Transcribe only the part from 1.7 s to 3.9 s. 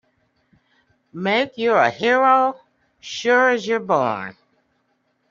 a hero sure as you're